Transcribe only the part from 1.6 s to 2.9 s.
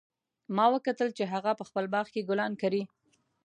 خپل باغ کې ګلان کري